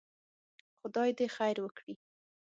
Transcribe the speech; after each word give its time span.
خدای 0.79 1.09
دې 1.17 1.27
خير 1.35 1.57
وکړي. 1.61 1.93